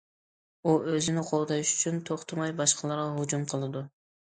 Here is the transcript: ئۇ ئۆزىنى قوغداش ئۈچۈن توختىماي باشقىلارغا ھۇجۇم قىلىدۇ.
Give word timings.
ئۇ 0.63 0.71
ئۆزىنى 0.91 1.23
قوغداش 1.27 1.75
ئۈچۈن 1.75 2.01
توختىماي 2.09 2.55
باشقىلارغا 2.63 3.07
ھۇجۇم 3.21 3.47
قىلىدۇ. 3.55 3.87